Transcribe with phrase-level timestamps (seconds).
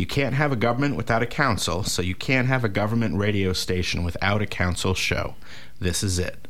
[0.00, 3.52] You can't have a government without a council, so you can't have a government radio
[3.52, 5.34] station without a council show.
[5.78, 6.48] This is it.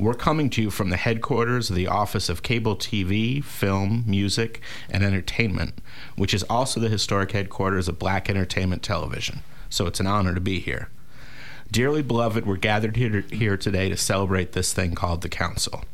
[0.00, 4.60] We're coming to you from the headquarters of the Office of Cable TV, Film, Music,
[4.90, 5.80] and Entertainment,
[6.16, 9.42] which is also the historic headquarters of Black Entertainment Television.
[9.70, 10.88] So it's an honor to be here.
[11.70, 15.84] Dearly beloved, we're gathered here, here today to celebrate this thing called the Council.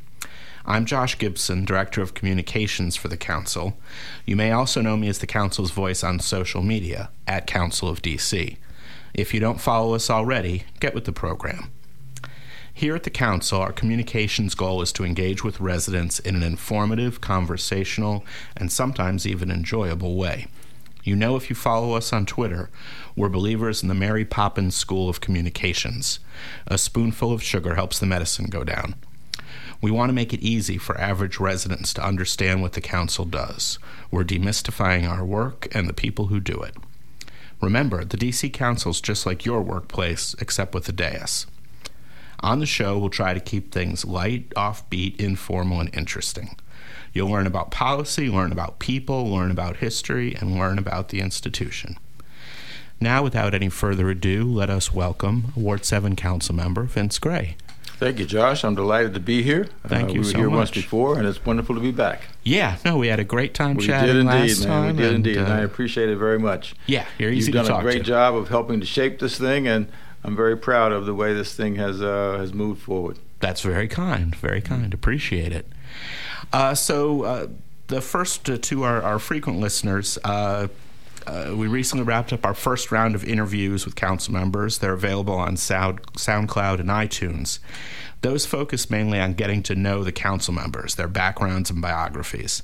[0.66, 3.76] I'm Josh Gibson, Director of Communications for the Council.
[4.24, 8.00] You may also know me as the Council's voice on social media at Council of
[8.00, 8.56] DC.
[9.12, 11.70] If you don't follow us already, get with the program.
[12.72, 17.20] Here at the Council, our communications goal is to engage with residents in an informative,
[17.20, 18.24] conversational,
[18.56, 20.46] and sometimes even enjoyable way.
[21.02, 22.70] You know, if you follow us on Twitter,
[23.14, 26.20] we're believers in the Mary Poppins School of Communications.
[26.66, 28.94] A spoonful of sugar helps the medicine go down.
[29.84, 33.78] We want to make it easy for average residents to understand what the Council does.
[34.10, 36.74] We're demystifying our work and the people who do it.
[37.60, 41.44] Remember, the DC Council's just like your workplace, except with a dais.
[42.40, 46.56] On the show, we'll try to keep things light, offbeat, informal, and interesting.
[47.12, 51.98] You'll learn about policy, learn about people, learn about history, and learn about the institution.
[53.02, 57.58] Now, without any further ado, let us welcome Ward 7 Council Member Vince Gray.
[57.98, 58.64] Thank you, Josh.
[58.64, 59.66] I'm delighted to be here.
[59.86, 60.56] Thank uh, you We were so here much.
[60.56, 62.22] once before, and it's wonderful to be back.
[62.42, 64.68] Yeah, no, we had a great time We chatting did indeed, last man.
[64.68, 64.96] time.
[64.96, 66.74] we did and, indeed, and uh, I appreciate it very much.
[66.86, 68.04] yeah, you're easy You've done to talk a great to.
[68.04, 69.90] job of helping to shape this thing, and
[70.24, 73.18] I'm very proud of the way this thing has uh, has moved forward.
[73.40, 74.92] That's very kind, very kind.
[74.92, 75.66] Appreciate it.
[76.52, 77.46] Uh, so, uh,
[77.88, 80.68] the first uh, to our, our frequent listeners, uh,
[81.26, 84.78] uh, we recently wrapped up our first round of interviews with council members.
[84.78, 87.58] They're available on Sound, SoundCloud and iTunes.
[88.20, 92.62] Those focus mainly on getting to know the council members, their backgrounds and biographies.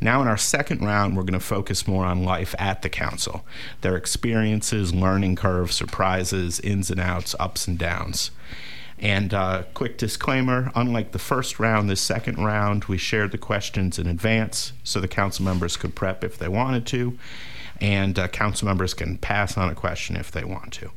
[0.00, 3.44] Now, in our second round, we're going to focus more on life at the council,
[3.82, 8.30] their experiences, learning curves, surprises, ins and outs, ups and downs.
[8.98, 13.98] And uh, quick disclaimer unlike the first round, this second round, we shared the questions
[13.98, 17.18] in advance so the council members could prep if they wanted to,
[17.82, 20.90] and uh, council members can pass on a question if they want to.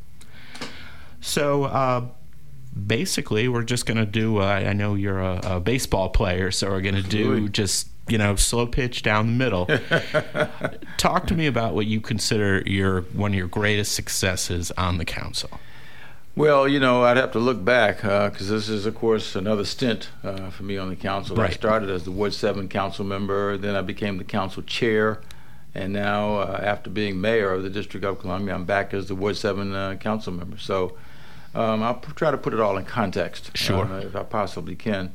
[1.19, 2.06] So, uh,
[2.85, 6.69] basically, we're just going to do, uh, I know you're a, a baseball player, so
[6.69, 9.66] we're going to do just, you know, slow pitch down the middle.
[10.97, 15.06] Talk to me about what you consider your one of your greatest successes on the
[15.06, 15.50] council.
[16.35, 20.09] Well, you know, I'd have to look back because this is, of course, another stint
[20.22, 21.40] uh, for me on the council.
[21.40, 25.22] I started as the Ward 7 council member, then I became the council chair,
[25.75, 29.16] and now, uh, after being mayor of the District of Columbia, I'm back as the
[29.16, 30.58] Ward 7 uh, council member.
[30.58, 30.96] So
[31.53, 33.86] um, I'll p- try to put it all in context, Sure.
[33.86, 35.13] uh, if I possibly can.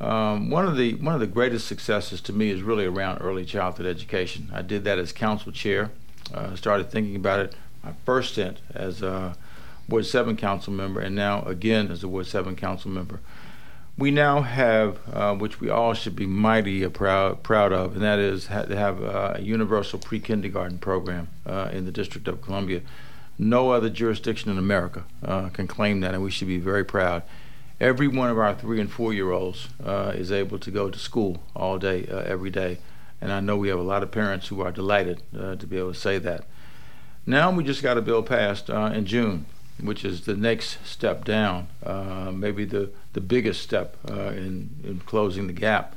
[0.00, 3.44] Um, one of the one of the greatest successes to me is really around early
[3.44, 4.50] childhood education.
[4.52, 5.90] I did that as council chair.
[6.34, 7.54] Uh, started thinking about it
[7.84, 9.36] my first stint as a
[9.88, 13.20] Ward 7 council member, and now again as a Ward 7 council member.
[14.00, 18.18] We now have, uh, which we all should be mighty proud proud of, and that
[18.18, 22.80] is ha- to have uh, a universal pre-kindergarten program uh, in the District of Columbia.
[23.38, 27.24] No other jurisdiction in America uh, can claim that, and we should be very proud.
[27.78, 30.98] Every one of our three and four year olds uh, is able to go to
[30.98, 32.78] school all day, uh, every day,
[33.20, 35.92] and I know we have a lot of parents who are delighted to be able
[35.92, 36.46] to say that.
[37.26, 39.44] Now we just got a bill passed in June,
[39.82, 45.00] which is the next step down, uh, maybe the, the biggest step uh, in, in
[45.06, 45.96] closing the gap,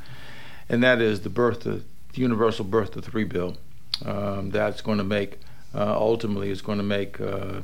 [0.70, 1.84] and that is the birth of,
[2.14, 3.58] the universal birth to three bill.
[4.06, 5.40] Um, that's going to make
[5.76, 7.62] uh, ultimately is going to make uh,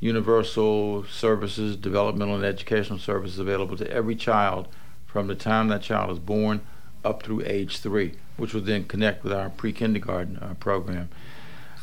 [0.00, 4.68] universal services, developmental and educational services available to every child
[5.06, 6.60] from the time that child is born
[7.04, 11.08] up through age three, which will then connect with our pre-kindergarten uh, program.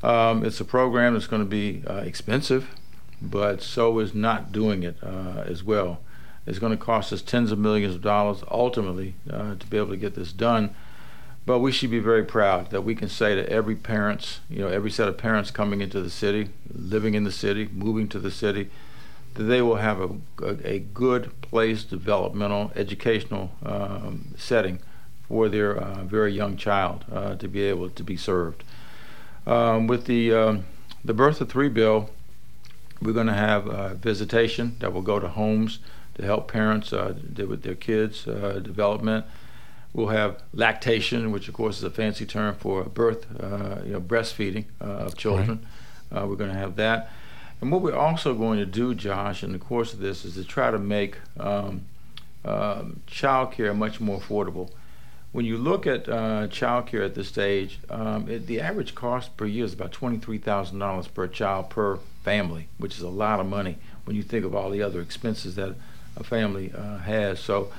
[0.03, 2.67] Um, it's a program that's going to be uh, expensive,
[3.21, 5.99] but so is not doing it uh, as well.
[6.45, 9.89] It's going to cost us tens of millions of dollars ultimately uh, to be able
[9.89, 10.73] to get this done.
[11.45, 14.67] But we should be very proud that we can say to every parents, you know,
[14.67, 18.31] every set of parents coming into the city, living in the city, moving to the
[18.31, 18.69] city,
[19.33, 20.09] that they will have a,
[20.43, 24.79] a, a good place, developmental, educational um, setting
[25.27, 28.63] for their uh, very young child uh, to be able to be served.
[29.47, 30.65] Um, with the um,
[31.03, 32.11] the birth of three bill,
[33.01, 35.79] we're going to have uh, visitation that will go to homes
[36.15, 39.25] to help parents uh, with their kids' uh, development.
[39.93, 44.01] We'll have lactation, which of course is a fancy term for birth, uh, you know,
[44.01, 45.65] breastfeeding uh, of children.
[46.11, 46.23] Right.
[46.23, 47.09] Uh, we're going to have that.
[47.59, 50.43] And what we're also going to do, Josh, in the course of this, is to
[50.43, 51.85] try to make um,
[52.43, 54.71] um, child care much more affordable.
[55.31, 59.37] When you look at uh, child care at this stage, um, it, the average cost
[59.37, 63.77] per year is about $23,000 per child per family, which is a lot of money
[64.03, 65.75] when you think of all the other expenses that
[66.17, 67.39] a family uh, has.
[67.39, 67.71] So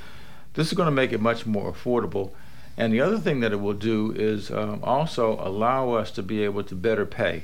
[0.54, 2.31] this is going to make it much more affordable.
[2.78, 6.43] And the other thing that it will do is um, also allow us to be
[6.44, 7.43] able to better pay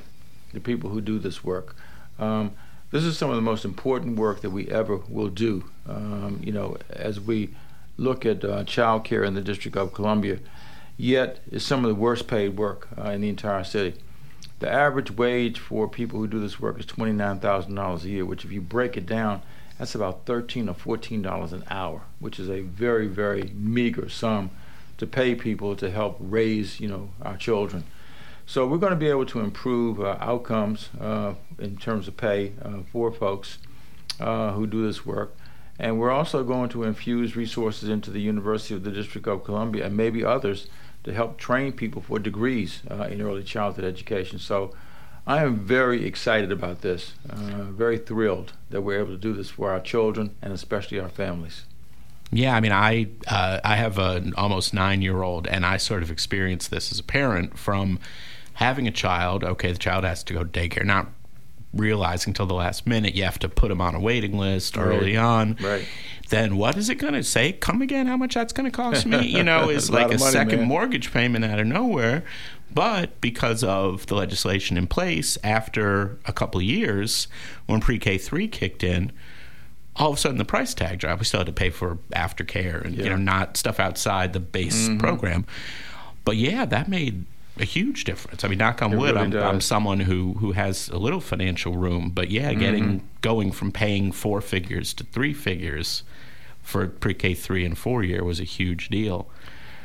[0.53, 1.75] the people who do this work.
[2.17, 2.53] Um,
[2.89, 5.65] this is some of the most important work that we ever will do.
[5.87, 7.49] Um, you know, as we
[7.99, 10.39] look at uh, child care in the District of Columbia,
[10.97, 13.99] yet it's some of the worst paid work uh, in the entire city.
[14.59, 18.51] The average wage for people who do this work is $29,000 a year, which if
[18.51, 19.41] you break it down,
[19.77, 24.49] that's about 13 or 14 dollars an hour, which is a very, very meager sum
[24.97, 27.85] to pay people to help raise, you know, our children.
[28.45, 32.53] So we're going to be able to improve uh, outcomes uh, in terms of pay
[32.61, 33.59] uh, for folks
[34.19, 35.35] uh, who do this work.
[35.79, 39.85] And we're also going to infuse resources into the University of the District of Columbia
[39.85, 40.67] and maybe others
[41.05, 44.39] to help train people for degrees uh, in early childhood education.
[44.39, 44.73] So
[45.25, 49.49] I am very excited about this, uh, very thrilled that we're able to do this
[49.49, 51.63] for our children and especially our families.
[52.31, 56.03] Yeah, I mean, I uh, I have an almost nine year old, and I sort
[56.03, 57.99] of experienced this as a parent from
[58.53, 59.43] having a child.
[59.43, 61.07] Okay, the child has to go to daycare, not
[61.73, 64.87] realizing till the last minute you have to put them on a waiting list right.
[64.87, 65.57] early on.
[65.61, 65.87] Right.
[66.29, 67.53] Then what is it going to say?
[67.53, 68.07] Come again?
[68.07, 69.27] How much that's going to cost me?
[69.27, 70.67] You know, is like a, a money, second man.
[70.67, 72.23] mortgage payment out of nowhere.
[72.71, 77.27] But because of the legislation in place, after a couple of years,
[77.65, 79.11] when pre K three kicked in,
[79.95, 81.19] all of a sudden the price tag dropped.
[81.19, 83.05] We still had to pay for aftercare and yeah.
[83.05, 84.99] you know not stuff outside the base mm-hmm.
[84.99, 85.45] program.
[86.25, 87.25] But yeah, that made
[87.59, 88.43] a huge difference.
[88.43, 91.21] I mean, knock on it wood, really I'm, I'm, someone who who has a little
[91.21, 93.05] financial room, but yeah, getting mm-hmm.
[93.21, 96.03] going from paying four figures to three figures
[96.61, 99.29] for pre K three and four year was a huge deal.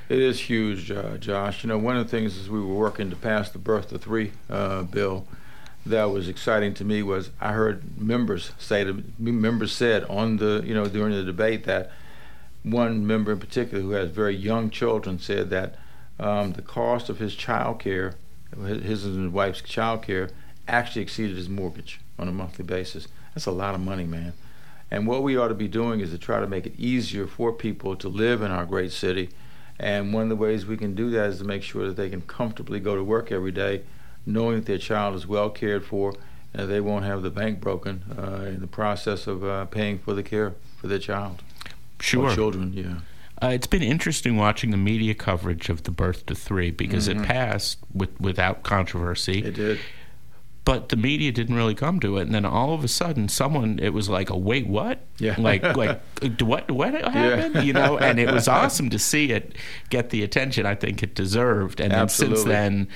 [0.08, 1.64] It is huge, uh, Josh.
[1.64, 3.98] You know, one of the things as we were working to pass the birth to
[3.98, 5.26] three uh, bill
[5.86, 10.62] that was exciting to me was I heard members say to members said on the
[10.64, 11.90] you know during the debate that
[12.62, 15.76] one member in particular who has very young children said that
[16.18, 18.14] um, the cost of his child care,
[18.56, 20.30] his and his wife's child care,
[20.68, 23.08] actually exceeded his mortgage on a monthly basis.
[23.34, 24.32] That's a lot of money, man.
[24.90, 27.52] And what we ought to be doing is to try to make it easier for
[27.52, 29.30] people to live in our great city.
[29.78, 32.08] And one of the ways we can do that is to make sure that they
[32.08, 33.82] can comfortably go to work every day,
[34.24, 36.14] knowing that their child is well cared for
[36.54, 40.14] and they won't have the bank broken uh, in the process of uh, paying for
[40.14, 41.42] the care for their child.
[41.98, 42.30] Sure.
[42.30, 43.00] Or children, yeah.
[43.42, 47.22] Uh, it's been interesting watching the media coverage of the birth to three because mm-hmm.
[47.22, 49.44] it passed with, without controversy.
[49.44, 49.80] It did.
[50.64, 53.78] But the media didn't really come to it, and then all of a sudden, someone
[53.82, 55.00] it was like, "A wait, what?
[55.18, 56.00] Yeah, like like
[56.40, 57.56] what what happened?
[57.56, 57.60] Yeah.
[57.60, 59.56] You know?" And it was awesome to see it
[59.90, 61.80] get the attention I think it deserved.
[61.80, 62.88] And then since then,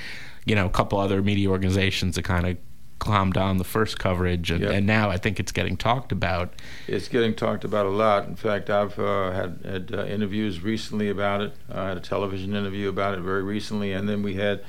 [0.47, 2.57] you know, a couple other media organizations have kind of
[2.99, 4.73] calmed down the first coverage, and, yep.
[4.73, 6.53] and, now I think it's getting talked about.
[6.87, 8.27] It's getting talked about a lot.
[8.27, 11.53] In fact, I've uh, had, had uh, interviews recently about it.
[11.73, 14.65] I had a television interview about it very recently, and then we had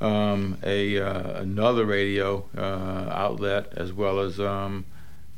[0.00, 4.84] um, a uh, another radio uh, outlet as well as um,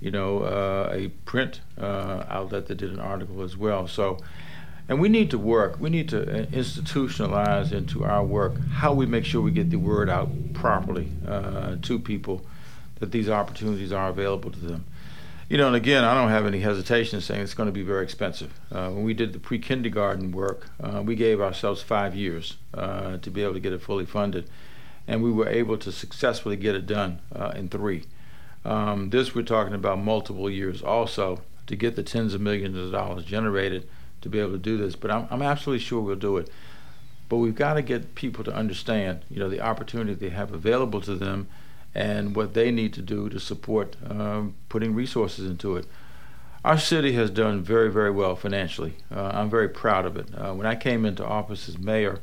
[0.01, 3.87] you know uh, a print uh, outlet that did an article as well.
[3.87, 4.19] So
[4.91, 9.07] and we need to work, we need to uh, institutionalize into our work how we
[9.07, 12.45] make sure we get the word out properly uh, to people
[12.99, 14.85] that these opportunities are available to them.
[15.49, 17.85] You know, and again, I don't have any hesitation in saying it's going to be
[17.85, 18.53] very expensive.
[18.73, 23.19] Uh, when we did the pre kindergarten work, uh, we gave ourselves five years uh,
[23.19, 24.51] to be able to get it fully funded,
[25.07, 28.07] and we were able to successfully get it done uh, in three.
[28.65, 32.91] Um, this, we're talking about multiple years also to get the tens of millions of
[32.91, 33.89] dollars generated
[34.23, 34.97] to be able to do this.
[34.97, 36.51] But I'm, I'm absolutely sure we'll do it.
[37.29, 41.01] But we've got to get people to understand, you know, the opportunity they have available
[41.03, 41.49] to them,
[41.95, 45.87] and what they need to do to support um, putting resources into it.
[46.65, 48.95] Our city has done very, very well financially.
[49.15, 50.29] Uh, I'm very proud of it.
[50.37, 52.21] Uh, when I came into office as mayor,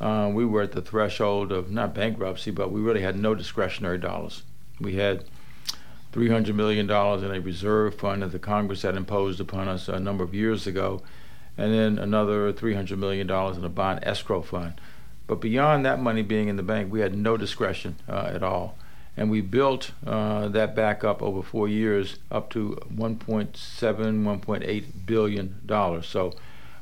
[0.00, 3.98] uh, we were at the threshold of not bankruptcy, but we really had no discretionary
[3.98, 4.42] dollars.
[4.80, 5.24] We had
[6.12, 10.24] $300 million in a reserve fund that the Congress had imposed upon us a number
[10.24, 11.02] of years ago
[11.56, 14.80] and then another $300 million in a bond escrow fund.
[15.26, 18.76] But beyond that money being in the bank, we had no discretion uh, at all.
[19.16, 25.60] And we built uh, that back up over four years up to 1.7, 1.8 billion
[25.64, 26.06] dollars.
[26.06, 26.34] So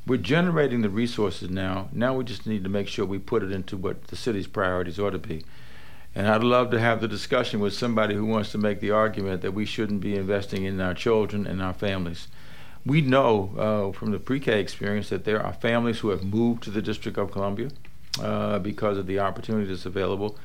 [0.06, 1.88] we're generating the resources now.
[1.92, 4.98] Now we just need to make sure we put it into what the city's priorities
[4.98, 5.44] ought to be.
[6.14, 9.42] And I'd love to have the discussion with somebody who wants to make the argument
[9.42, 12.28] that we shouldn't be investing in our children and our families.
[12.84, 16.64] We know uh, from the pre K experience that there are families who have moved
[16.64, 17.68] to the District of Columbia
[18.20, 20.36] uh, because of the opportunity that's available.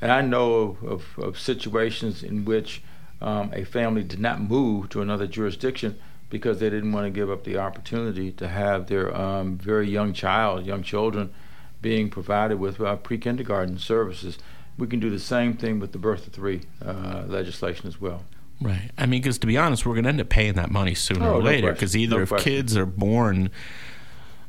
[0.00, 2.82] And I know of, of, of situations in which
[3.20, 7.30] um, a family did not move to another jurisdiction because they didn't want to give
[7.30, 11.32] up the opportunity to have their um, very young child, young children,
[11.80, 14.38] being provided with uh, pre kindergarten services.
[14.76, 18.24] We can do the same thing with the birth of three uh, legislation as well.
[18.60, 18.90] Right.
[18.96, 21.26] I mean, because to be honest, we're going to end up paying that money sooner
[21.26, 21.72] Oh, or later.
[21.72, 22.52] Because either No if question.
[22.52, 23.50] kids are born,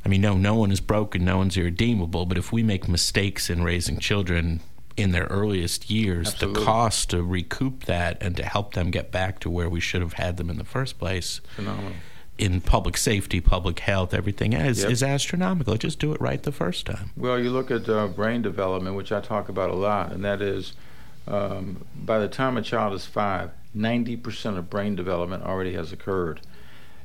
[0.06, 2.26] I mean, no, no one is broken, no one's irredeemable.
[2.26, 4.62] But if we make mistakes in raising children
[4.96, 6.60] in their earliest years, Absolutely.
[6.62, 10.02] the cost to recoup that and to help them get back to where we should
[10.02, 11.92] have had them in the first place Phenomenal.
[12.38, 14.92] in public safety, public health, everything is, Yep.
[14.92, 15.76] is astronomical.
[15.76, 17.12] Just do it right the first time.
[17.18, 20.42] Well, you look at uh, brain development, which I talk about a lot, and that
[20.42, 20.74] is
[21.28, 26.42] um, by the time a child is five, 90% of brain development already has occurred.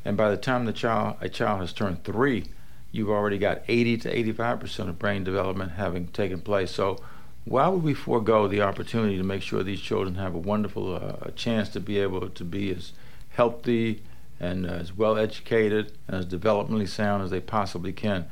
[0.04, 2.44] And by the time the child a child has turned three,
[2.90, 6.70] you've already got 80 to 85% of brain development having taken place.
[6.70, 6.98] So
[7.44, 11.30] why would we forego the opportunity to make sure these children have a wonderful uh,
[11.32, 12.92] chance to be able to be as
[13.30, 14.02] healthy
[14.40, 18.28] and as well educated and as developmentally sound as they possibly can?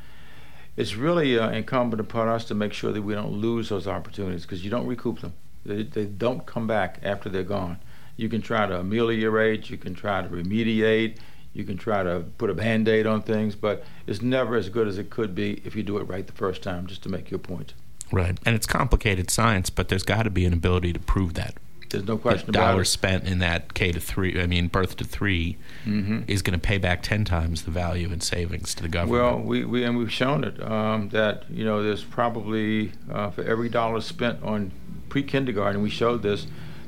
[0.81, 4.43] it's really uh, incumbent upon us to make sure that we don't lose those opportunities
[4.43, 5.35] because you don't recoup them.
[5.65, 7.79] They, they don't come back after they're gone.
[8.21, 11.17] You can try to ameliorate, you can try to remediate,
[11.55, 14.87] you can try to put a band aid on things, but it's never as good
[14.87, 17.31] as it could be if you do it right the first time, just to make
[17.31, 17.73] your point.
[18.13, 18.39] Right.
[18.45, 21.55] And it's complicated science, but there's got to be an ability to prove that.
[21.89, 22.93] There's no question the about dollars it.
[22.93, 26.25] spent in that K to three, I mean, birth to 3 Mhm.
[26.29, 29.23] is going to pay back 10 times the value in savings to the government.
[29.23, 33.43] Well, we, we and we've shown it um, that you know there's probably uh, for
[33.45, 34.73] every dollar spent on
[35.09, 36.47] pre-kindergarten, we showed this.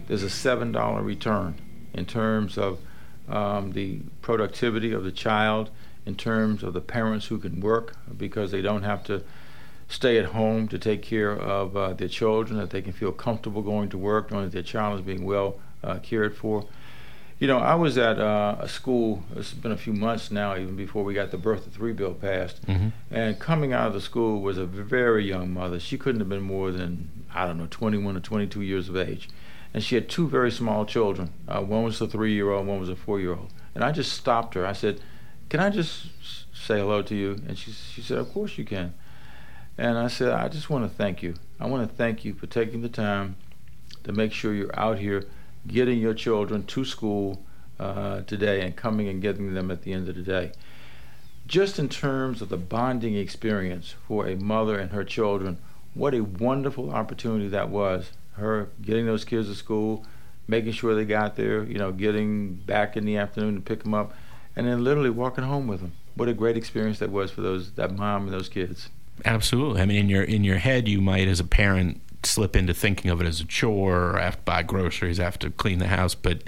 [0.09, 1.55] There's a seven dollar return
[1.95, 2.79] in terms of
[3.29, 5.71] um, the productivity of the child,
[6.05, 9.23] in terms of the parents who can work because they don't have to
[9.89, 13.63] stay at home to take care of uh, their children, that they can feel comfortable
[13.63, 16.65] going to work, knowing that their child is being well uh, cared for.
[17.39, 20.77] You know, I was at uh, a school, has been a few months now, even
[20.77, 22.65] before we got the birth of three bill passed.
[22.67, 22.93] Mhm.
[23.11, 25.81] And coming out of the school was a very young mother.
[25.81, 29.29] She couldn't have been more than, I don't know, 21 or 22 years of age.
[29.75, 31.33] And she had two very small children.
[31.49, 33.51] Uh, one was a three year old, one was a four year old.
[33.75, 34.67] And I just stopped her.
[34.67, 35.01] I said,
[35.49, 36.09] Can I just
[36.55, 37.41] say hello to you?
[37.49, 38.95] And she, she said, Of course you can.
[39.79, 41.35] And I said, I just want to thank you.
[41.59, 43.37] I want to thank you for taking the time
[44.05, 45.25] to make sure you're out here
[45.67, 47.43] getting your children to school
[47.79, 50.53] uh, today and coming and getting them at the end of the day.
[51.47, 55.59] Just in terms of the bonding experience for a mother and her children,
[55.95, 58.11] what a wonderful opportunity that was.
[58.33, 60.07] Her getting those kids to school,
[60.49, 63.95] making sure they got there, you know, getting back in the afternoon to pick them
[63.95, 64.15] up,
[64.57, 65.93] and then literally walking home with them.
[66.15, 68.89] What a great experience that was for those that mom and those kids.
[69.25, 69.81] Absolutely.
[69.83, 73.11] I mean, in your in your head, you might, as a parent, slip into thinking
[73.11, 74.15] of it as a chore.
[74.15, 75.19] Or have to buy groceries.
[75.19, 76.15] Have to clean the house.
[76.15, 76.45] But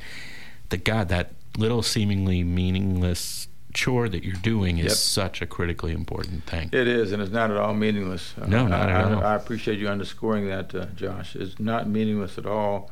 [0.70, 4.92] the God, that little seemingly meaningless chore that you're doing is Yep.
[4.92, 6.70] such a critically important thing.
[6.72, 8.34] It is, and it's not at all meaningless.
[8.40, 9.24] Uh, No, not I, at all.
[9.24, 11.36] I appreciate you underscoring that, uh, Josh.
[11.36, 12.90] It's not meaningless at all.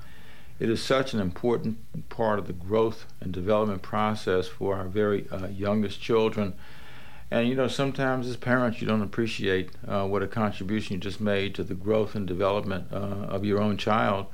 [0.61, 5.27] It is such an important part of the growth and development process for our very
[5.31, 6.55] uh, youngest children.
[7.31, 11.21] And you know, sometimes as parents, you don't appreciate uh, what a contribution you just
[11.21, 14.27] made to the growth and development uh, of your own child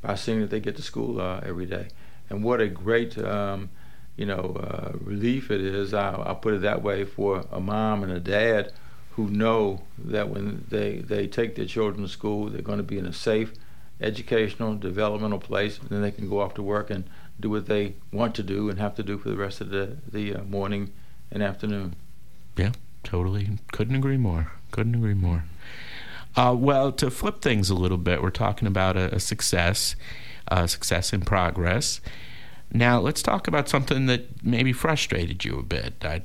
[0.00, 1.88] by seeing that they get to school uh, every day.
[2.30, 3.68] And what a great, um,
[4.16, 5.92] you know, uh, relief it is.
[5.92, 8.72] I'll, I'll put it that way for a mom and a dad
[9.12, 12.98] who know that when they, they take their children to school, they're going to be
[12.98, 13.52] in a safe,
[14.00, 17.04] educational, developmental place, and then they can go off to work and
[17.40, 19.96] do what they want to do and have to do for the rest of the,
[20.10, 20.92] the uh, morning
[21.30, 21.94] and afternoon.
[22.56, 22.72] Yeah,
[23.04, 23.58] totally.
[23.72, 24.52] Couldn't agree more.
[24.70, 25.44] Couldn't agree more.
[26.36, 29.96] Uh, well, to flip things a little bit, we're talking about a, a success,
[30.48, 32.00] a success in progress.
[32.72, 35.94] Now, let's talk about something that maybe frustrated you a bit.
[36.04, 36.22] I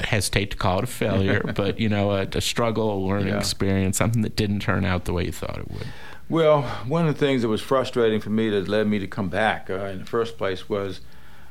[0.00, 3.38] hesitate to call it a failure, but you know, a, a struggle, a learning Yeah.
[3.38, 5.86] experience, something that didn't turn out the way you thought it would.
[6.28, 9.28] Well, one of the things that was frustrating for me that led me to come
[9.28, 11.00] back uh, in the first place was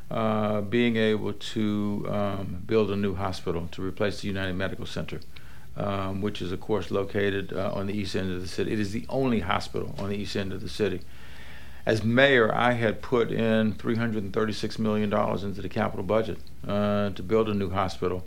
[0.09, 5.19] uh, being able to um, build a new hospital to replace the United Medical Center,
[5.77, 8.71] um, which is, of course, located uh, on the east end of the city.
[8.71, 11.01] It is the only hospital on the east end of the city.
[11.85, 17.49] As mayor, I had put in $336 million into the capital budget uh, to build
[17.49, 18.23] a new hospital.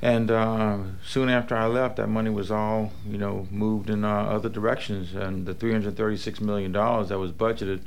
[0.00, 4.08] And uh, soon after I left, that money was all, you know, moved in uh,
[4.08, 5.14] other directions.
[5.14, 7.82] And the $336 million that was budgeted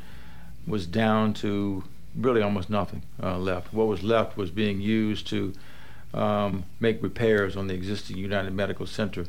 [0.66, 1.84] was down to
[2.16, 3.74] really almost nothing uh, left.
[3.74, 5.54] What was left was being used to
[6.14, 9.26] um, make repairs on the existing United Medical Center,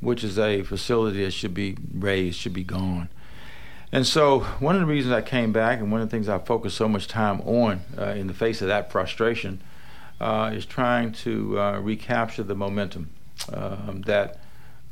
[0.00, 3.08] which is a facility that should be raised, should be gone.
[3.90, 6.38] And so, one of the reasons I came back, and one of the things I
[6.38, 9.62] focused so much time on uh, in the face of that frustration,
[10.20, 13.08] uh, is trying to uh, recapture the momentum
[13.52, 14.40] um, that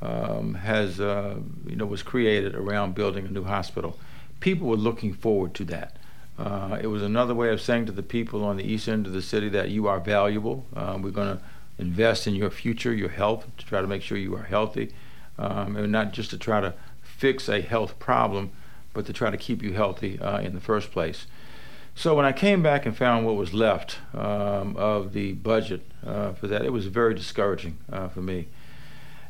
[0.01, 1.37] um, has, uh,
[1.67, 3.99] you know, was created around building a new hospital.
[4.41, 5.97] People were looking forward to that.
[6.39, 9.13] Uh, it was another way of saying to the people on the east end of
[9.13, 10.65] the city that you are valuable.
[10.75, 11.43] Uh, we're going to
[11.79, 14.95] invest in your future, your health, to try to make sure you are healthy,
[15.39, 16.73] um, and not just to try to
[17.03, 18.51] fix a health problem
[18.97, 21.27] but to try to keep you healthy uh, in the first place.
[21.95, 26.33] So when I came back and found what was left um, of the budget uh,
[26.33, 28.49] for that, it was very discouraging uh, for me.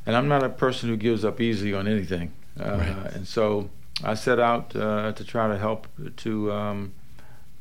[0.06, 2.32] And I'm not a person who gives up easily on anything.
[2.58, 3.12] Uh, right.
[3.12, 3.70] And so
[4.04, 6.92] I set out uh, to try to help to, um,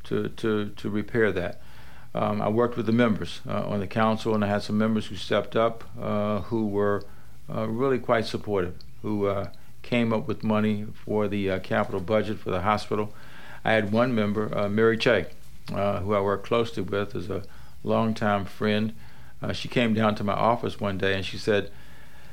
[0.04, 1.60] to, to, to repair that.
[2.14, 5.06] Um, I worked with the members uh, on the council, and I had some members
[5.06, 5.82] who stepped up
[6.46, 7.02] who were
[7.48, 9.28] really quite supportive, who
[9.86, 13.14] came up with money for the uh, capital budget for the hospital.
[13.64, 15.26] I had one member, uh, Mary Cheh,
[15.72, 17.44] uh, who I work closely with as a
[17.82, 18.94] longtime friend.
[19.40, 21.70] Uh, she came down to my office one day and she said,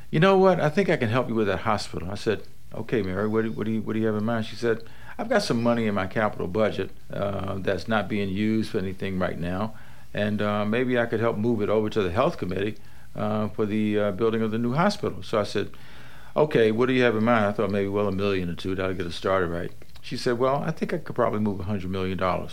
[0.09, 0.59] "You know what?
[0.59, 2.43] I think I can help you with that hospital." I said,
[2.73, 3.27] "Okay, Mary.
[3.27, 4.83] What do, what do you what do you have in mind?" She said,
[5.17, 9.19] "I've got some money in my capital budget uh, that's not being used for anything
[9.19, 9.75] right now,
[10.13, 12.77] and uh, maybe I could help move it over to the health committee."
[13.55, 15.21] for the building of the new hospital.
[15.21, 15.69] So I said,
[16.35, 17.45] okay, what do you have in mind?
[17.45, 19.71] I thought maybe, well, a million or two, that'll get us started right.
[20.01, 22.21] She said, well, I think I could probably move a $100 million.
[22.21, 22.47] I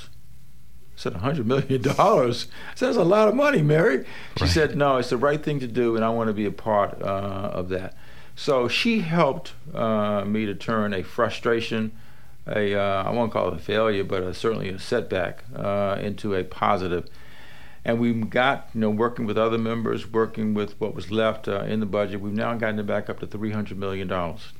[0.94, 1.82] said, $100 million?
[2.78, 4.04] That's a lot of money, Mary.
[4.36, 4.50] She right.
[4.50, 7.02] said, no, it's the right thing to do, and I want to be a part
[7.02, 7.96] uh, of that.
[8.36, 11.92] So she helped uh, me to turn a frustration,
[12.46, 16.34] a uh, I won't call it a failure, but a, certainly a setback, uh, into
[16.34, 17.08] a positive
[17.84, 21.62] and we've got you know working with other members, working with what was left uh,
[21.62, 22.20] in the budget.
[22.20, 24.52] We've now gotten it back up to 300 million dollars,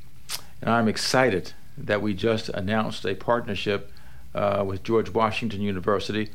[0.61, 3.91] and I'm excited that we just announced a partnership
[4.35, 6.31] uh, with George Washington University,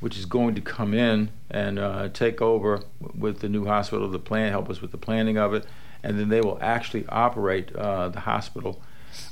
[0.00, 2.82] which is going to come in and uh, take over
[3.14, 5.66] with the new hospital, the plan, help us with the planning of it,
[6.02, 8.80] and then they will actually operate uh, the hospital.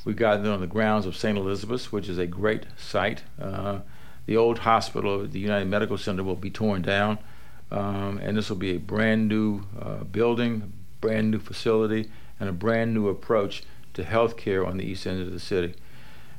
[0.05, 1.39] We've got it on the grounds of St.
[1.39, 3.23] Elizabeth's, which is a great site.
[4.29, 7.17] The old hospital, the United Medical Center, will be torn down,
[7.71, 12.53] um, and this will be a brand new uh, building, brand new facility, and a
[12.53, 13.63] brand new approach
[13.95, 15.73] to healthcare on the east end of the city.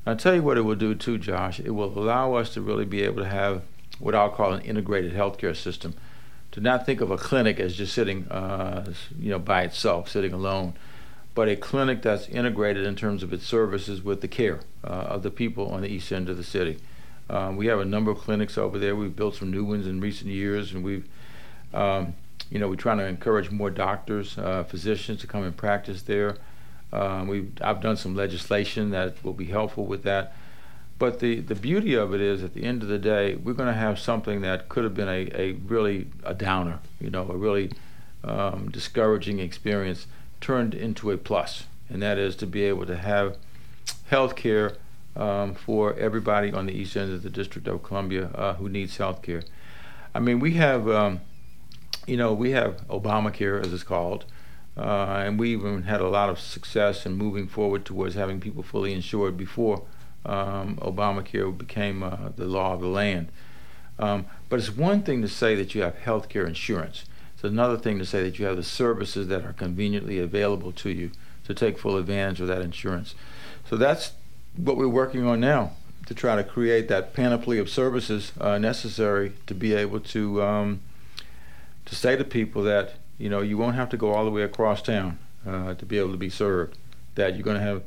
[0.06, 1.60] I'll tell you what it will do too, Josh.
[1.60, 3.64] It will allow us to really be able to have
[3.98, 5.96] what I'll call an integrated healthcare system.
[6.52, 10.34] To not think of a clinic as just sitting, uh, you know, by itself, sitting
[10.34, 10.76] alone,
[11.34, 15.24] but a clinic that's integrated in terms of its services with the care uh, of
[15.24, 16.78] the people on the east end of the city.
[17.30, 18.96] Um, we have a number of clinics over there.
[18.96, 21.08] We've built some new ones in recent years, and we've,
[21.74, 22.16] um,
[22.50, 26.38] you know, we're trying to encourage more doctors, uh, physicians to come and practice there.
[26.92, 30.34] Um, we I've done some legislation that will be helpful with that.
[30.98, 33.74] But the, the beauty of it is, at the end of the day, we're going
[33.74, 37.38] to have something that could have been a, a really a downer, you know, a
[37.38, 37.72] really
[38.24, 40.08] um, discouraging experience
[40.42, 43.38] turned into a plus, and that is to be able to have
[44.10, 44.76] health care
[45.16, 48.98] um, for everybody on the east end of the District of Columbia uh, who needs
[48.98, 49.44] health care.
[50.14, 51.22] I mean, we have, um,
[52.08, 54.26] you know, we have Obamacare, as it's called,
[54.78, 58.64] uh, and we even had a lot of success in moving forward towards having people
[58.64, 59.84] fully insured before
[60.26, 63.30] um, Obamacare became uh, the law of the land.
[63.98, 67.04] Um, but it's one thing to say that you have health care insurance.
[67.34, 70.90] It's another thing to say that you have the services that are conveniently available to
[70.90, 71.12] you
[71.46, 73.16] to take full advantage of that insurance.
[73.70, 74.14] So that's
[74.60, 75.72] what we're working on now
[76.06, 80.82] to try to create that panoply of services uh, necessary to be able to um,
[81.86, 84.42] to say to people that you know you won't have to go all the way
[84.42, 85.18] across town
[85.48, 86.78] uh, to be able to be served.
[87.16, 87.84] That you're going to have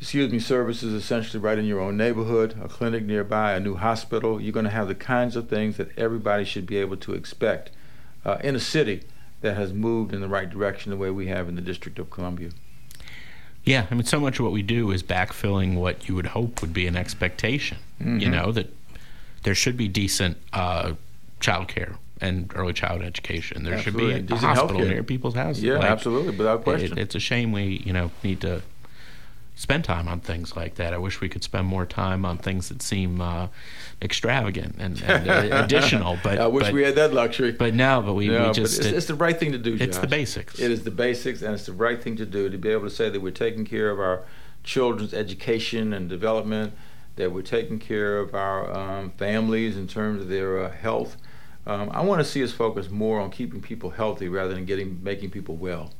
[0.00, 4.40] excuse me services essentially right in your own neighborhood, a clinic nearby, a new hospital.
[4.40, 7.70] You're going to have the kinds of things that everybody should be able to expect
[8.24, 9.04] uh, in a city
[9.42, 12.10] that has moved in the right direction the way we have in the District of
[12.10, 12.50] Columbia.
[13.64, 16.60] Yeah, I mean, so much of what we do is backfilling what you would hope
[16.60, 17.78] would be an expectation.
[18.00, 18.18] Mm-hmm.
[18.18, 18.74] You know that
[19.42, 20.92] there should be decent uh,
[21.40, 23.64] child care and early child education.
[23.64, 24.14] There absolutely.
[24.16, 25.62] should be a, a hospital near people's houses.
[25.62, 26.98] Yeah, like, absolutely, without question.
[26.98, 28.62] It, it's a shame we, you know, need to
[29.54, 30.92] spend time on things like that.
[30.92, 33.48] I wish we could spend more time on things that seem uh,
[34.02, 36.18] extravagant and, and uh, additional.
[36.22, 37.52] But I wish but, we had that luxury.
[37.52, 39.74] But no, but we, we just it's, it, it's, the right thing to do.
[39.74, 40.00] It's Josh.
[40.00, 40.58] the basics.
[40.58, 42.94] It is the basics, and it's the right thing to do to be able to
[42.94, 44.24] say that we're taking care of our
[44.64, 46.72] children's education and development,
[47.16, 51.16] that we're taking care of our um, families in terms of their uh, health.
[51.66, 55.02] Um, I want to see us focus more on keeping people healthy rather than getting
[55.02, 55.92] making people well.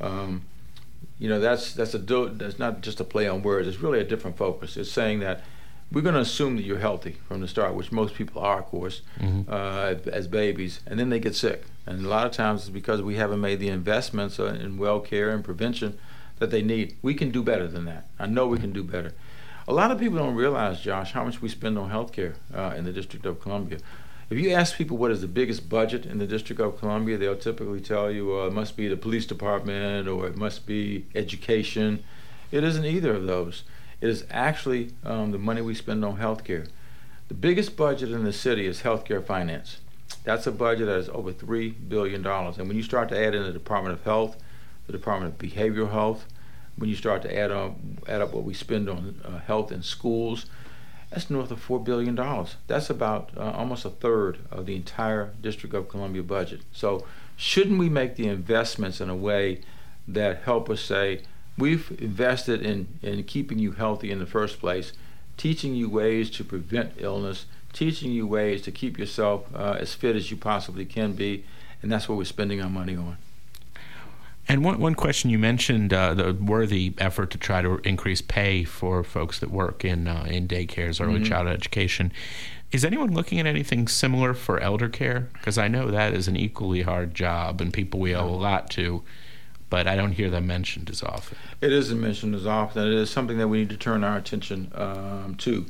[0.00, 0.42] Um,
[1.18, 3.68] you know, that's that's a that's not just a play on words.
[3.68, 4.76] It's really a different focus.
[4.76, 5.42] It's saying that
[5.92, 8.66] we're going to assume that you're healthy from the start, which most people are, of
[8.66, 9.42] course, mm-hmm.
[9.48, 11.64] uh, as babies, and then they get sick.
[11.84, 15.30] And a lot of times it's because we haven't made the investments in well care
[15.30, 15.98] and prevention
[16.38, 16.96] that they need.
[17.02, 18.06] We can do better than that.
[18.18, 19.12] I know we can do better.
[19.68, 22.74] A lot of people don't realize, Josh, how much we spend on health care uh,
[22.76, 23.78] in the District of Columbia.
[24.30, 27.34] If you ask people what is the biggest budget in the District of Columbia, they'll
[27.34, 32.04] typically tell you, well, it must be the police department or it must be education.
[32.52, 33.64] It isn't either of those.
[34.00, 36.66] It is actually um, the money we spend on health care.
[37.26, 39.78] The biggest budget in the city is healthcare finance.
[40.22, 42.24] That's a budget that is over $3 billion.
[42.24, 44.36] And when you start to add in the Department of Health,
[44.86, 46.26] the Department of Behavioral Health,
[46.76, 49.82] when you start to add, on, add up what we spend on uh, health in
[49.82, 50.46] schools,
[51.10, 52.14] that's north of $4 billion.
[52.68, 56.60] That's about uh, almost a third of the entire District of Columbia budget.
[56.72, 57.04] So,
[57.36, 59.62] shouldn't we make the investments in a way
[60.06, 61.22] that help us say,
[61.58, 64.92] we've invested in, in keeping you healthy in the first place,
[65.36, 70.14] teaching you ways to prevent illness, teaching you ways to keep yourself uh, as fit
[70.14, 71.44] as you possibly can be,
[71.82, 73.16] and that's what we're spending our money on.
[74.50, 78.64] And one, one question you mentioned uh, the worthy effort to try to increase pay
[78.64, 81.24] for folks that work in uh, in daycares, early mm-hmm.
[81.24, 82.10] childhood education.
[82.72, 85.28] Is anyone looking at anything similar for elder care?
[85.34, 88.70] Because I know that is an equally hard job and people we owe a lot
[88.70, 89.04] to,
[89.68, 91.38] but I don't hear them mentioned as often.
[91.60, 92.88] It isn't mentioned as often.
[92.88, 95.66] It is something that we need to turn our attention um, to.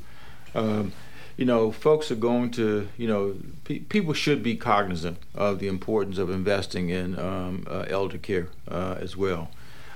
[0.54, 0.92] Um,
[1.40, 5.68] you know, folks are going to, you know, pe- people should be cognizant of the
[5.68, 9.50] importance of investing in um, uh, elder care uh, as well.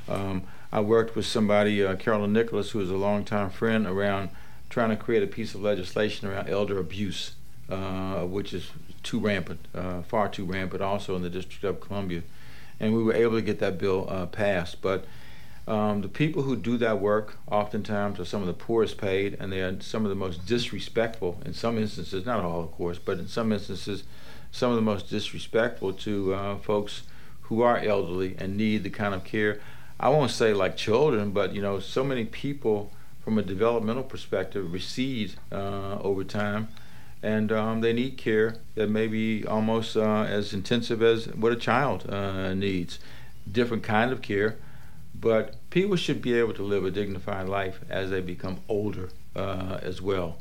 [0.08, 4.30] Um, I worked with somebody, uh, Carolyn Nicholas, who is a longtime friend, around
[4.70, 7.32] trying to create a piece of legislation around elder abuse,
[7.68, 8.70] uh, which is
[9.02, 12.22] too rampant, uh, far too rampant, also in the District of Columbia.
[12.80, 14.80] And we were able to get that bill uh, passed.
[14.80, 15.04] But
[15.66, 19.50] um, the people who do that work oftentimes are some of the poorest paid, and
[19.50, 21.40] they are some of the most disrespectful.
[21.44, 24.04] In some instances, not all, of course, but in some instances,
[24.52, 27.02] some of the most disrespectful to uh, folks
[27.42, 29.58] who are elderly and need the kind of care.
[29.98, 34.70] I won't say like children, but you know, so many people from a developmental perspective
[34.70, 36.68] recede uh, over time,
[37.22, 41.56] and um, they need care that may be almost uh, as intensive as what a
[41.56, 42.98] child uh, needs.
[43.50, 44.58] Different kind of care
[45.24, 49.78] but people should be able to live a dignified life as they become older uh,
[49.82, 50.36] as well.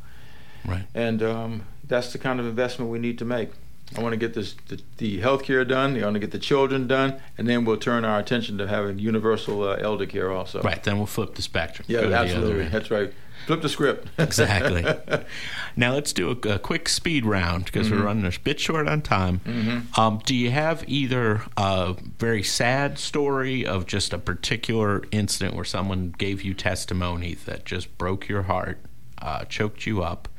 [0.65, 0.83] Right.
[0.93, 3.49] And um, that's the kind of investment we need to make.
[3.95, 5.97] I want to get this the, the health care done.
[5.97, 8.99] I want to get the children done, and then we'll turn our attention to having
[8.99, 10.61] universal uh, elder care also.
[10.61, 10.83] Right.
[10.83, 11.85] Then we'll flip the spectrum.
[11.87, 12.67] Yeah, absolutely.
[12.67, 13.13] That's right.
[13.45, 14.07] Flip the script.
[14.17, 14.85] exactly.
[15.75, 17.97] Now let's do a, a quick speed round because mm-hmm.
[17.97, 19.39] we're running a bit short on time.
[19.39, 19.99] Mm-hmm.
[19.99, 25.65] Um, do you have either a very sad story of just a particular incident where
[25.65, 28.79] someone gave you testimony that just broke your heart,
[29.19, 30.29] uh, choked you up,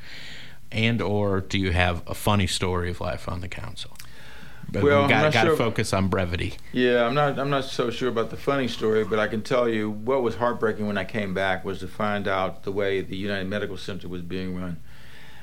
[0.70, 3.96] and or do you have a funny story of life on the council?
[4.70, 5.50] But well, we got, got sure.
[5.52, 6.54] to focus on brevity.
[6.72, 7.38] Yeah, I'm not.
[7.38, 10.36] I'm not so sure about the funny story, but I can tell you what was
[10.36, 14.08] heartbreaking when I came back was to find out the way the United Medical Center
[14.08, 14.78] was being run.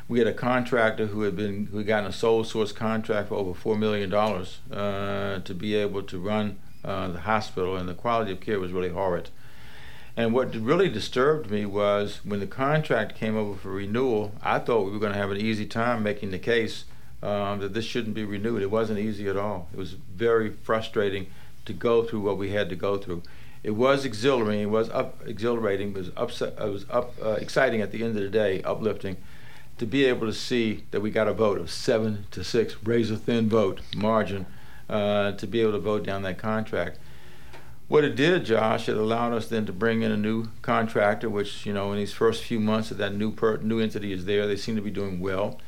[0.08, 3.36] We had a contractor who had been who had gotten a sole source contract for
[3.36, 7.94] over four million dollars uh, to be able to run uh, the hospital, and the
[7.94, 9.30] quality of care was really horrid.
[10.18, 14.86] And what really disturbed me was when the contract came over for renewal, I thought
[14.86, 16.84] we were going to have an easy time making the case
[17.24, 18.62] um, that this shouldn't be renewed.
[18.62, 19.68] It wasn't easy at all.
[19.74, 21.28] It was very frustrating
[21.66, 23.24] to go through what we had to go through.
[23.64, 24.64] It was exhilarating.
[24.64, 25.90] It was up, exhilarating.
[25.90, 26.08] It was.
[26.42, 29.18] It was up, uh, exciting at the end of the day, uplifting,
[29.78, 33.18] to be able to see that we got a vote of seven to six, razor
[33.18, 34.48] thin vote margin,
[34.90, 36.98] uh, to be able to vote down that contract.
[37.88, 41.68] What it did, Josh, it allowed us then to bring in a new contractor, which
[41.68, 44.48] you know in these first few months that that new per- new entity is there,
[44.48, 45.60] they seem to be doing well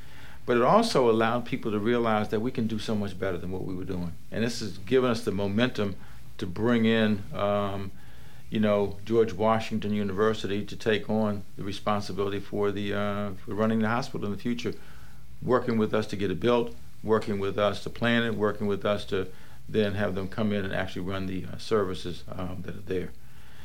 [0.46, 3.52] but it also allowed people to realize that we can do so much better than
[3.52, 4.14] what we were doing.
[4.32, 5.96] And this has given us the momentum
[6.38, 7.92] to bring in, um,
[8.50, 13.80] you know, George Washington University to take on the responsibility for the uh, for running
[13.80, 14.74] the hospital in the future,
[15.42, 18.86] working with us to get it built, working with us to plan it, working with
[18.86, 19.28] us to
[19.70, 23.12] then have them come in and actually run the uh, services um, that are there.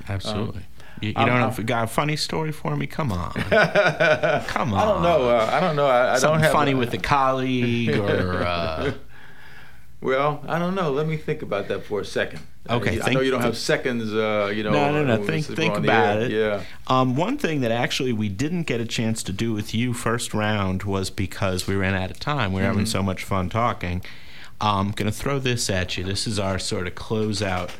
[0.09, 0.61] Absolutely.
[0.61, 2.87] Um, you you don't I'm- have got a funny story for me?
[2.87, 3.33] Come on.
[3.33, 4.79] Come on.
[4.79, 5.29] I don't know.
[5.31, 5.87] Uh, I don't know.
[5.87, 8.43] I, I don't have funny a- with a colleague or.
[8.49, 8.93] Uh,
[10.01, 10.93] Well, I don't know.
[10.93, 12.41] Let me think about that for a second.
[12.71, 14.13] Okay, I think- know you don't have seconds.
[14.15, 14.71] Uh, you know.
[14.71, 15.25] No, no, no.
[15.27, 16.31] Think, think about it.
[16.31, 16.63] Yeah.
[16.87, 20.33] Um, one thing that actually we didn't get a chance to do with you first
[20.35, 22.53] round was because we ran out of time.
[22.53, 22.73] We were Mm-hmm.
[22.75, 24.03] having so much fun talking.
[24.61, 26.05] I'm going to throw this at you.
[26.05, 27.71] This is our sort of closeout,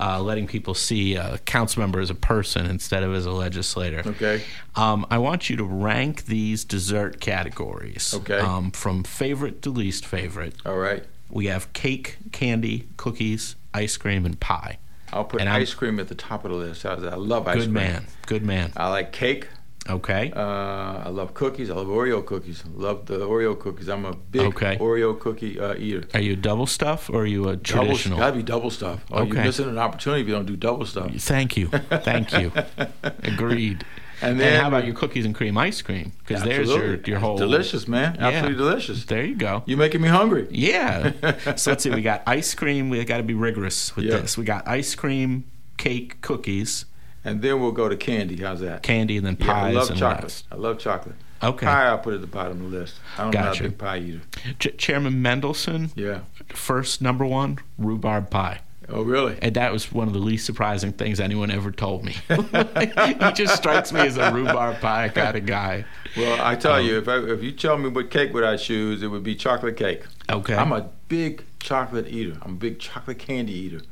[0.00, 4.02] uh, letting people see a council member as a person instead of as a legislator.
[4.06, 4.42] Okay.
[4.76, 8.14] Um, I want you to rank these dessert categories.
[8.14, 8.38] Okay.
[8.38, 10.54] Um, from favorite to least favorite.
[10.64, 11.04] All right.
[11.30, 14.78] We have cake, candy, cookies, ice cream, and pie.
[15.12, 16.84] I'll put And I'm- ice cream at the top of the list.
[16.86, 17.72] I, I love ice Good cream.
[17.74, 18.06] man.
[18.26, 18.72] Good man.
[18.76, 19.48] I like cake.
[19.88, 20.32] Okay.
[20.34, 21.70] Uh, I love cookies.
[21.70, 22.62] I love Oreo cookies.
[22.74, 23.88] Love the Oreo cookies.
[23.88, 24.76] I'm a big Okay.
[24.76, 26.04] Oreo cookie uh, eater.
[26.14, 28.18] Are you a double stuff or are you a Double, traditional?
[28.18, 29.04] gotta be double stuff.
[29.10, 29.34] Oh, Okay.
[29.34, 31.10] you're missing an opportunity if you don't do double stuff.
[31.14, 31.68] Thank you.
[31.68, 32.52] Thank you.
[33.22, 33.84] Agreed.
[34.20, 36.12] And And, then how about your cookies and cream ice cream?
[36.26, 37.36] Because there's your, your whole.
[37.38, 38.16] delicious, man.
[38.16, 38.26] Yeah.
[38.28, 39.04] Absolutely delicious.
[39.04, 39.62] There you go.
[39.64, 40.48] You're making me hungry.
[40.50, 41.12] Yeah.
[41.56, 41.90] so let's see.
[41.90, 42.90] We got ice cream.
[42.90, 44.18] We got to be rigorous with Yeah.
[44.18, 44.36] this.
[44.36, 45.44] We got ice cream,
[45.76, 46.84] cake, cookies,
[47.28, 48.36] And then we'll go to candy.
[48.36, 48.82] How's that?
[48.82, 50.22] candy, and then Yeah, pies I love and chocolate.
[50.24, 50.44] last.
[50.50, 51.14] I love chocolate.
[51.42, 51.66] Okay.
[51.66, 52.96] Pie, I'll put at the bottom of the list.
[53.16, 53.64] I don't know Gotcha.
[53.64, 54.20] I'm big pie eater.
[54.58, 56.20] Ch- Chairman Mendelson, Yeah.
[56.48, 58.60] first number one, rhubarb pie.
[58.88, 59.36] Oh, really?
[59.42, 62.12] And that was one of the least surprising things anyone ever told me.
[62.28, 65.84] he just strikes me as a rhubarb pie kind of guy.
[66.16, 68.56] Well, I tell Um, you, if I, if you tell me what cake would I
[68.56, 70.04] choose, it would be chocolate cake.
[70.30, 70.54] Okay.
[70.56, 72.38] I'm a big chocolate eater.
[72.42, 73.82] I'm a big chocolate candy eater.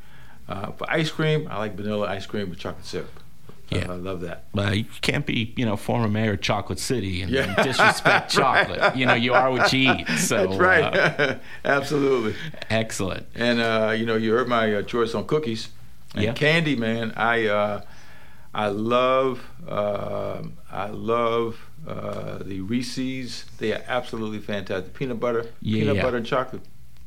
[0.49, 3.11] Uh, for ice cream, I like vanilla ice cream with chocolate syrup.
[3.69, 3.91] Yeah.
[3.91, 4.45] I love that.
[4.57, 7.63] Uh, you can't be, you know, former mayor of Chocolate City and Yeah.
[7.63, 8.97] disrespect chocolate.
[8.97, 10.09] You know, you are what you eat.
[10.19, 10.97] So That's right.
[10.97, 12.35] uh, Absolutely.
[12.71, 13.27] excellent.
[13.35, 15.69] And uh, you know, you heard my uh, choice on cookies
[16.15, 16.33] and Yeah.
[16.33, 17.13] candy, man.
[17.17, 17.81] I uh,
[18.55, 23.45] I love uh, I love uh, the Reese's.
[23.59, 24.95] They are absolutely fantastic.
[24.95, 26.63] Peanut butter, Yeah, peanut butter and chocolate.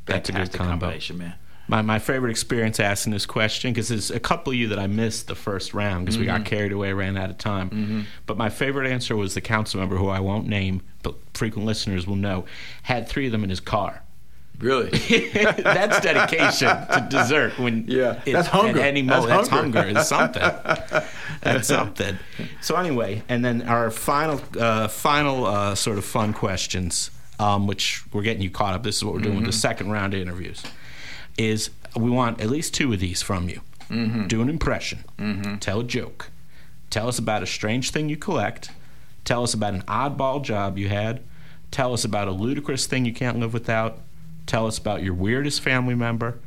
[0.05, 1.35] That's a good combination, man.
[1.69, 4.87] My, my favorite experience asking this question because there's a couple of you that I
[4.87, 8.07] missed the first round because we got carried away, ran out of time.
[8.25, 12.07] But my favorite answer was the council member who I won't name, but frequent listeners
[12.07, 12.45] will know,
[12.83, 14.01] had three of them in his car.
[14.59, 14.89] Really.
[15.63, 17.57] that's dedication to dessert.
[17.59, 18.79] When Yeah, it- that's hunger.
[18.81, 19.83] At any That's moment, that's hunger.
[19.83, 19.99] hunger.
[19.99, 20.41] It's something.
[21.41, 22.17] that's something.
[22.61, 28.03] So anyway, and then our final, uh, final uh, sort of fun questions, um, which
[28.11, 28.83] we're getting you caught up.
[28.83, 30.61] This is what we're doing with the second round of interviews.
[31.37, 33.61] Is we want at least two of these from you.
[34.27, 34.99] Do an impression.
[35.59, 36.29] Tell a joke.
[36.89, 38.71] Tell us about a strange thing you collect.
[39.25, 41.21] Tell us about an oddball job you had.
[41.71, 43.99] Tell us about a ludicrous thing you can't live without.
[44.47, 46.39] Tell us about your weirdest family member,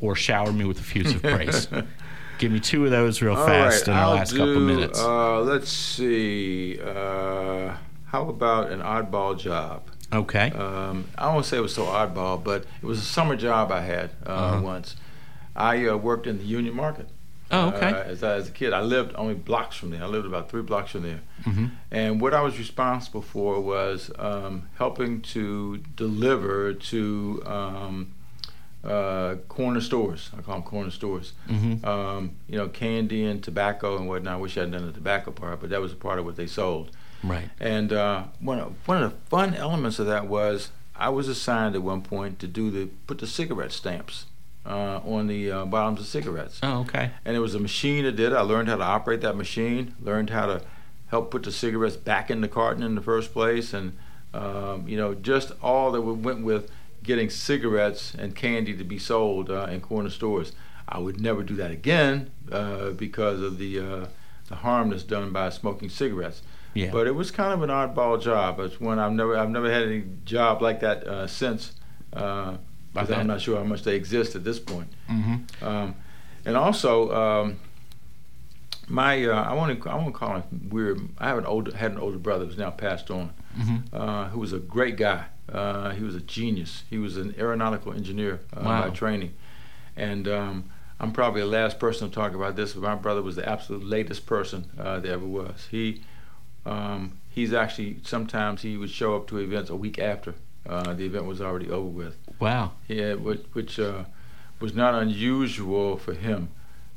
[0.00, 1.66] or shower me with effusive praise.
[2.38, 4.60] Give me two of those real All fast right, in the I'll last do, couple
[4.60, 5.00] minutes.
[5.00, 6.78] Uh, let's see.
[6.80, 7.74] Uh,
[8.06, 9.82] how about an oddball job?
[10.12, 10.50] Okay.
[10.50, 13.80] Um, I won't say it was so oddball, but it was a summer job I
[13.82, 14.62] had uh, Uh-huh.
[14.62, 14.96] once.
[15.56, 17.08] I uh, worked in the Union Market.
[17.50, 17.86] Oh, okay.
[17.90, 20.02] Uh, as, I, as a kid, I lived only blocks from there.
[20.02, 21.20] I lived about three blocks from there.
[21.44, 21.66] Mm-hmm.
[21.90, 28.12] And what I was responsible for was um, helping to deliver to um,
[28.84, 30.30] uh, corner stores.
[30.36, 31.32] I call them corner stores.
[31.48, 31.84] Mhm.
[31.84, 34.34] Um, you know, candy and tobacco and whatnot.
[34.34, 36.36] I wish I had done the tobacco part, but that was a part of what
[36.36, 36.90] they sold.
[37.22, 37.50] Right.
[37.60, 41.74] And uh, one of, one of the fun elements of that was I was assigned
[41.74, 44.26] at one point to do the put the cigarette stamps
[44.66, 46.58] uh, on the uh, bottoms of cigarettes.
[46.62, 47.12] Oh, okay.
[47.24, 48.36] And it was a machine that did it.
[48.36, 49.94] I learned how to operate that machine.
[50.00, 50.62] Learned how to
[51.08, 53.96] help put the cigarettes back in the carton in the first place, and
[54.34, 56.70] um, you know just all that we went with
[57.02, 60.52] getting cigarettes and candy to be sold uh, in corner stores.
[60.88, 64.06] I would never do that again uh, because of the uh,
[64.48, 66.42] the harm that's done by smoking cigarettes.
[66.78, 66.90] Yeah.
[66.92, 68.60] But it was kind of an oddball job.
[68.60, 71.72] It's one I've never I've never had any job like that uh, since.
[72.14, 72.56] Uh,
[72.94, 73.18] I 'cause bet.
[73.18, 74.88] I'm not sure how much they exist at this point.
[75.10, 75.64] Mm-hmm.
[75.64, 75.94] Um,
[76.44, 77.56] and also, um,
[78.88, 81.00] my uh, I want to I want to call him weird.
[81.18, 83.82] I have an older had an older brother who's now passed on, Mhm.
[83.92, 85.24] uh, who was a great guy.
[85.52, 86.84] Uh, he was a genius.
[86.90, 88.82] He was an aeronautical engineer uh, Wow.
[88.82, 89.32] by training,
[89.96, 90.64] and um,
[91.00, 92.72] I'm probably the last person to talk about this.
[92.72, 95.68] But my brother was the absolute latest person uh, there ever was.
[95.70, 96.02] He
[96.66, 100.34] um, he's actually sometimes he would show up to events a week after
[100.68, 102.16] uh, the event was already over with.
[102.38, 102.72] Wow.
[102.88, 104.04] Yeah, which, which uh,
[104.60, 106.50] was not unusual for him.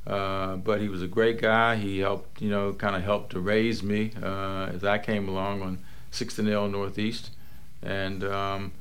[0.06, 1.76] Uh, but he was a great guy.
[1.76, 5.62] He helped, you know, kind of helped to raise me uh, as I came along
[5.62, 5.78] on
[6.10, 7.30] Sixth and L Northeast,
[7.84, 8.71] and um,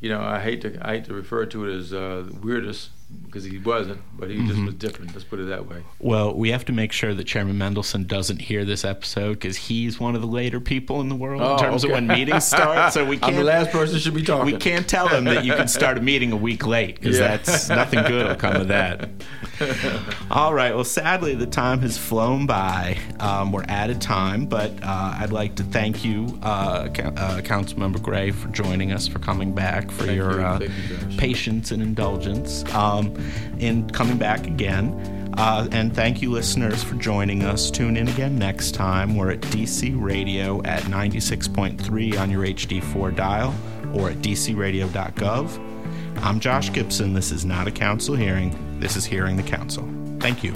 [0.00, 2.90] you know, I hate to I hate to refer to it as uh, weirdest
[3.26, 4.48] because he wasn't, but he mm-hmm.
[4.48, 5.12] just was different.
[5.12, 5.82] Let's put it that way.
[5.98, 10.00] Well, we have to make sure that Chairman Mendelson doesn't hear this episode because he's
[10.00, 11.92] one of the later people in the world oh, in terms okay.
[11.92, 12.92] of when meetings start.
[12.92, 13.32] So we can't.
[13.34, 14.52] I'm the last person should be talking.
[14.52, 17.36] We can't tell him that you can start a meeting a week late because yeah.
[17.36, 19.10] that's nothing good will come of that.
[20.30, 20.74] All right.
[20.74, 22.98] Well, sadly, the time has flown by.
[23.20, 28.02] Um, we're out of time, but uh, I'd like to thank you, uh, uh, Councilmember
[28.02, 30.46] Gray, for joining us, for coming back, for thank your you.
[30.46, 33.14] Uh, you, patience and indulgence um,
[33.58, 35.18] in coming back again.
[35.36, 37.70] Uh, and thank you, listeners, for joining us.
[37.70, 39.16] Tune in again next time.
[39.16, 43.54] We're at DC Radio at 96.3 on your HD4 dial
[43.94, 45.66] or at dcradio.gov.
[46.22, 47.14] I'm Josh Gibson.
[47.14, 48.78] This is not a council hearing.
[48.80, 49.88] This is Hearing the Council.
[50.18, 50.52] Thank you.